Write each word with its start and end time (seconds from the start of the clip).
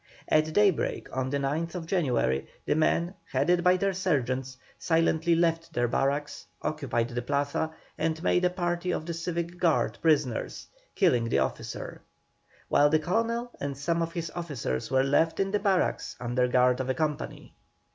At 0.29 0.51
daybreak 0.53 1.15
on 1.15 1.29
the 1.29 1.37
9th 1.37 1.85
January 1.85 2.47
the 2.65 2.73
men, 2.73 3.13
headed 3.31 3.63
by 3.63 3.77
their 3.77 3.93
sergeants, 3.93 4.57
silently 4.79 5.35
left 5.35 5.73
their 5.73 5.87
barracks, 5.87 6.47
occupied 6.63 7.09
the 7.09 7.21
Plaza, 7.21 7.69
and 7.99 8.23
made 8.23 8.43
a 8.43 8.49
party 8.49 8.89
of 8.89 9.05
the 9.05 9.13
civic 9.13 9.59
guard 9.59 9.99
prisoners, 10.01 10.65
killing 10.95 11.29
the 11.29 11.37
officer; 11.37 12.01
while 12.67 12.89
the 12.89 12.97
Colonel 12.97 13.51
and 13.59 13.77
some 13.77 14.01
of 14.01 14.13
his 14.13 14.31
officers 14.31 14.89
were 14.89 15.03
left 15.03 15.39
in 15.39 15.51
the 15.51 15.59
barracks 15.59 16.15
under 16.19 16.47
guard 16.47 16.79
of 16.79 16.89
a 16.89 16.95
company. 16.95 17.53